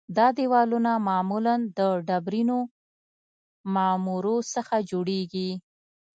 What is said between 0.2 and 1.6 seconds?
دیوالونه معمولاً